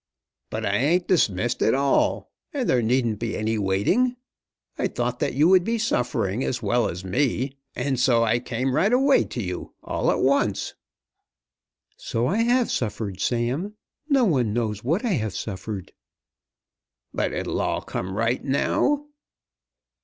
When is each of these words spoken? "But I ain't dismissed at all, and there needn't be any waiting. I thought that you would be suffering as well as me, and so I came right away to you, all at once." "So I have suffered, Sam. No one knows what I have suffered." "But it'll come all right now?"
"But 0.49 0.65
I 0.65 0.77
ain't 0.77 1.07
dismissed 1.07 1.61
at 1.61 1.75
all, 1.75 2.31
and 2.51 2.67
there 2.67 2.81
needn't 2.81 3.19
be 3.19 3.37
any 3.37 3.59
waiting. 3.59 4.15
I 4.75 4.87
thought 4.87 5.19
that 5.19 5.35
you 5.35 5.47
would 5.49 5.63
be 5.63 5.77
suffering 5.77 6.43
as 6.43 6.59
well 6.59 6.89
as 6.89 7.05
me, 7.05 7.51
and 7.75 7.99
so 7.99 8.23
I 8.23 8.39
came 8.39 8.73
right 8.73 8.91
away 8.93 9.25
to 9.25 9.43
you, 9.43 9.75
all 9.83 10.09
at 10.09 10.17
once." 10.17 10.73
"So 11.97 12.25
I 12.25 12.37
have 12.37 12.71
suffered, 12.71 13.19
Sam. 13.19 13.75
No 14.09 14.23
one 14.25 14.53
knows 14.53 14.83
what 14.83 15.05
I 15.05 15.09
have 15.21 15.35
suffered." 15.35 15.93
"But 17.13 17.31
it'll 17.31 17.81
come 17.81 18.07
all 18.07 18.13
right 18.15 18.43
now?" 18.43 19.05